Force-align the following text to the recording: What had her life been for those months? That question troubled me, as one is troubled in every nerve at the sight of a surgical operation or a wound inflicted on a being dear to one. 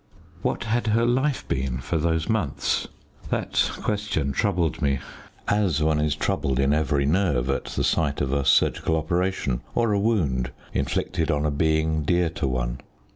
What 0.41 0.63
had 0.63 0.87
her 0.87 1.05
life 1.05 1.47
been 1.47 1.77
for 1.77 1.99
those 1.99 2.27
months? 2.27 2.87
That 3.29 3.69
question 3.83 4.31
troubled 4.31 4.81
me, 4.81 4.97
as 5.47 5.83
one 5.83 5.99
is 5.99 6.15
troubled 6.15 6.57
in 6.59 6.73
every 6.73 7.05
nerve 7.05 7.51
at 7.51 7.65
the 7.65 7.83
sight 7.83 8.19
of 8.19 8.33
a 8.33 8.43
surgical 8.43 8.95
operation 8.97 9.61
or 9.75 9.93
a 9.93 9.99
wound 9.99 10.49
inflicted 10.73 11.29
on 11.29 11.45
a 11.45 11.51
being 11.51 12.01
dear 12.01 12.31
to 12.31 12.47
one. 12.47 12.79